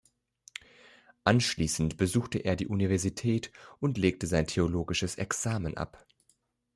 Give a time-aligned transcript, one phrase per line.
[1.25, 6.07] Anschließend besuchte er die Universität und legte sein theologisches Examen ab.